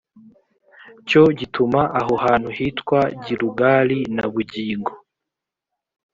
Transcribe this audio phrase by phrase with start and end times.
[1.07, 4.91] cyo gituma aho hantu hitwa gilugali na bugingo